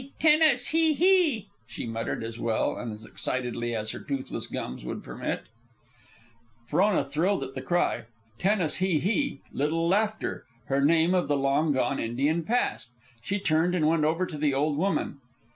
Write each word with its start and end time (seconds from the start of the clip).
Tenas 0.19 0.69
Hee 0.69 0.93
Hee!" 0.93 1.47
she 1.67 1.85
muttered 1.85 2.23
as 2.23 2.39
well 2.39 2.75
and 2.75 2.91
as 2.91 3.05
excitedly 3.05 3.75
as 3.75 3.91
her 3.91 3.99
toothless 3.99 4.47
gums 4.47 4.83
would 4.83 5.03
permit. 5.03 5.43
Frona 6.65 7.03
thrilled 7.05 7.43
at 7.43 7.53
the 7.53 7.61
cry. 7.61 8.05
Tenas 8.39 8.77
Hee 8.77 8.97
Hee! 8.97 9.41
Little 9.51 9.87
Laughter! 9.87 10.45
Her 10.65 10.81
name 10.81 11.13
of 11.13 11.27
the 11.27 11.37
long 11.37 11.71
gone 11.73 11.99
Indian 11.99 12.41
past! 12.43 12.93
She 13.21 13.39
turned 13.39 13.75
and 13.75 13.87
went 13.87 14.03
over 14.03 14.25
to 14.25 14.39
the 14.39 14.55
old 14.55 14.75
woman. 14.75 15.19